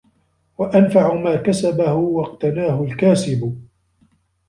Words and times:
وَأَنْفَعُ 0.57 1.13
مَا 1.15 1.35
كَسَبَهُ 1.35 1.93
وَاقْتَنَاهُ 1.93 2.83
الْكَاسِبُ 2.83 3.57